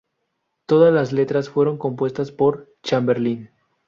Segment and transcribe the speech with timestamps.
[0.65, 3.51] Todas las letras fueron compuestas por Chamberlin.